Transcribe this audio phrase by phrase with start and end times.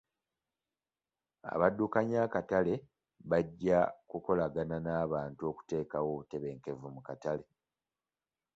[1.53, 2.73] Abaddukanya akatale
[3.29, 7.45] bajja kukolagana n'abantu okuteekawo obutebenkevu mu katale.